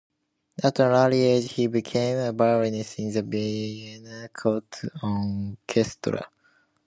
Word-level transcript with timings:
At 0.63 0.79
an 0.79 0.93
early 0.93 1.21
age 1.27 1.51
he 1.53 1.67
became 1.67 2.17
a 2.17 2.31
violinist 2.31 2.97
in 2.97 3.13
the 3.13 3.21
Vienna 3.21 4.29
court 4.29 4.81
orchestra. 5.03 6.25